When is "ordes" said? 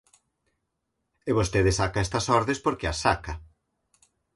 2.39-2.59